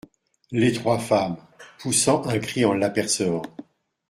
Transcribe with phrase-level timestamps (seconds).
[0.51, 1.37] Les Trois Femmes,
[1.77, 3.43] poussant un cri en l’apercevant.